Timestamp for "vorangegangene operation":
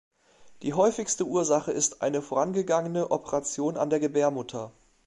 2.23-3.77